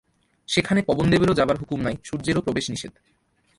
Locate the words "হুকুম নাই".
1.57-1.95